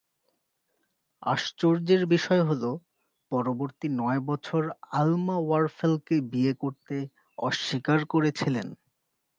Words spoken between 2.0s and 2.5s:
বিষয়